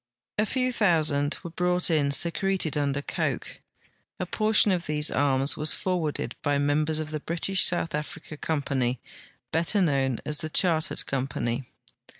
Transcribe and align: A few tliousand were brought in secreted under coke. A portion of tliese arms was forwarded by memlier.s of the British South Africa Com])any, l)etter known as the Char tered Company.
A 0.39 0.47
few 0.47 0.73
tliousand 0.73 1.37
were 1.43 1.51
brought 1.51 1.91
in 1.91 2.09
secreted 2.11 2.75
under 2.75 3.03
coke. 3.03 3.59
A 4.19 4.25
portion 4.25 4.71
of 4.71 4.81
tliese 4.81 5.15
arms 5.15 5.55
was 5.55 5.75
forwarded 5.75 6.35
by 6.41 6.57
memlier.s 6.57 6.97
of 6.97 7.11
the 7.11 7.19
British 7.19 7.63
South 7.65 7.93
Africa 7.93 8.35
Com])any, 8.35 8.97
l)etter 9.53 9.83
known 9.83 10.17
as 10.25 10.39
the 10.39 10.49
Char 10.49 10.79
tered 10.81 11.05
Company. 11.05 11.65